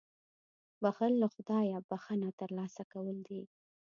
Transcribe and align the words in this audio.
•بښل 0.81 1.13
له 1.21 1.27
خدایه 1.35 1.77
بښنه 1.89 2.29
ترلاسه 2.39 2.83
کول 2.91 3.17
دي. 3.27 3.41